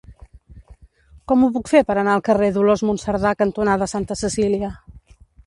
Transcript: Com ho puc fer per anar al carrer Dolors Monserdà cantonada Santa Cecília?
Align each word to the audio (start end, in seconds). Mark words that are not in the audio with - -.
Com 1.31 1.43
ho 1.43 1.49
puc 1.57 1.69
fer 1.73 1.81
per 1.91 1.97
anar 2.03 2.15
al 2.15 2.23
carrer 2.31 2.49
Dolors 2.57 2.85
Monserdà 2.91 3.35
cantonada 3.43 3.91
Santa 3.95 4.19
Cecília? 4.25 4.73